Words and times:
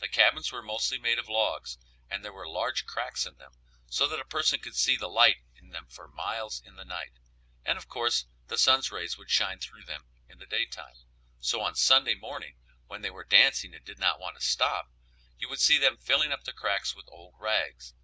The 0.00 0.08
cabins 0.08 0.50
were 0.50 0.60
mostly 0.60 0.98
made 0.98 1.20
of 1.20 1.28
logs, 1.28 1.78
and 2.10 2.24
there 2.24 2.32
were 2.32 2.48
large 2.48 2.84
cracks 2.84 3.24
in 3.26 3.36
them 3.36 3.52
so 3.88 4.08
that 4.08 4.18
a 4.18 4.24
person 4.24 4.58
could 4.58 4.74
see 4.74 4.96
the 4.96 5.06
light 5.08 5.36
in 5.54 5.68
them 5.70 5.86
for 5.86 6.08
miles 6.08 6.60
in 6.66 6.74
the 6.74 6.84
night, 6.84 7.12
and 7.64 7.78
of 7.78 7.86
course 7.88 8.26
the 8.48 8.58
sun's 8.58 8.90
rays 8.90 9.16
would 9.16 9.30
shine 9.30 9.60
through 9.60 9.84
them 9.84 10.04
in 10.28 10.40
the 10.40 10.46
daytime, 10.46 10.96
so 11.38 11.60
on 11.60 11.76
Sunday 11.76 12.14
morning 12.16 12.56
when 12.88 13.02
they 13.02 13.10
were 13.10 13.22
dancing 13.22 13.72
and 13.72 13.84
did 13.84 14.00
not 14.00 14.18
want 14.18 14.34
to 14.34 14.42
stop 14.42 14.90
you 15.38 15.48
would 15.48 15.60
see 15.60 15.78
them 15.78 15.96
filling 15.96 16.32
up 16.32 16.42
the 16.42 16.52
cracks 16.52 16.92
with 16.96 17.06
old 17.06 17.34
rags. 17.38 17.94